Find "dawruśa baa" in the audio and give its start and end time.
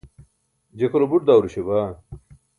1.27-1.89